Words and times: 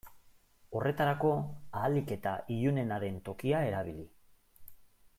Horretarako 0.79 1.33
ahalik 1.81 2.15
eta 2.17 2.33
ilunena 2.57 2.99
den 3.07 3.23
tokia 3.29 3.63
erabili. 3.71 4.11